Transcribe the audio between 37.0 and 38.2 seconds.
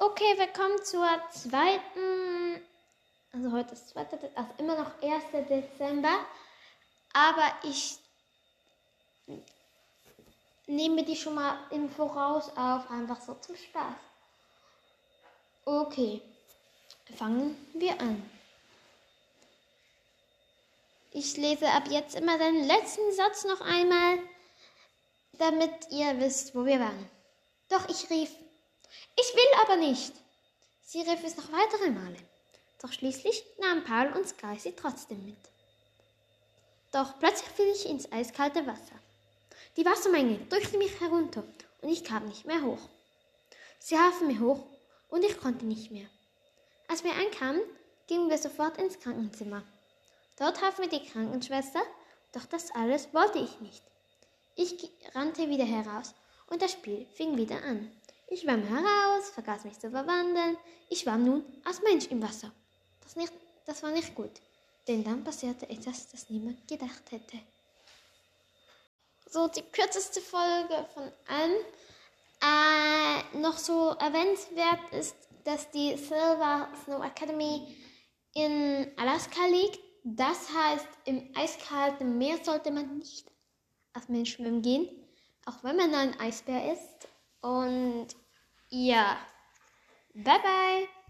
plötzlich fiel ich ins